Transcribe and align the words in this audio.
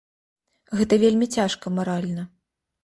Гэта 0.79 0.93
вельмі 1.03 1.31
цяжка 1.37 1.65
маральна. 1.79 2.23